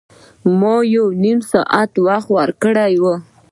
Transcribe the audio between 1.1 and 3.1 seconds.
نیم ساعت وخت ورکړی و.